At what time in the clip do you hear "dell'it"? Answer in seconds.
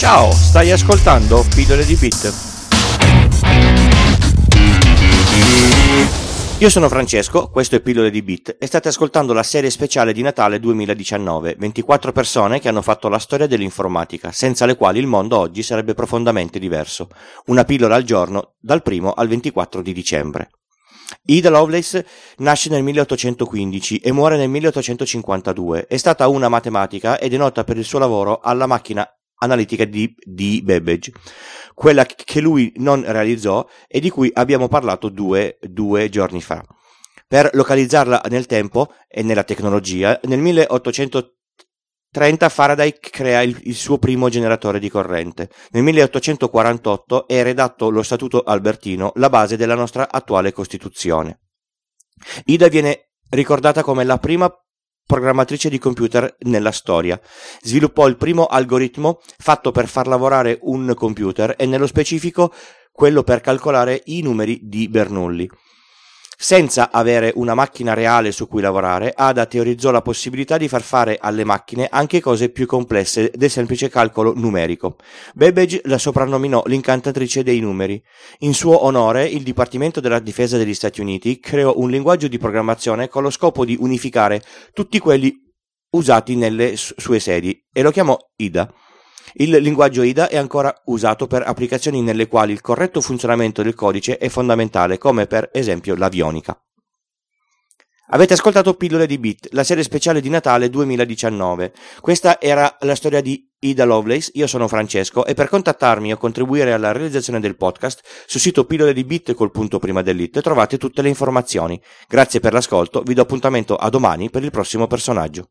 110.02-110.40